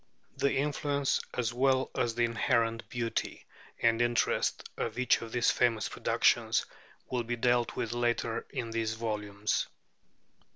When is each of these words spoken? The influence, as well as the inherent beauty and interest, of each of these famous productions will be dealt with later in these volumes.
The 0.35 0.55
influence, 0.55 1.21
as 1.35 1.53
well 1.53 1.91
as 1.95 2.15
the 2.15 2.25
inherent 2.25 2.89
beauty 2.89 3.45
and 3.79 4.01
interest, 4.01 4.67
of 4.75 4.97
each 4.97 5.21
of 5.21 5.31
these 5.31 5.51
famous 5.51 5.87
productions 5.87 6.65
will 7.11 7.21
be 7.23 7.35
dealt 7.35 7.75
with 7.75 7.91
later 7.93 8.47
in 8.49 8.71
these 8.71 8.95
volumes. 8.95 9.67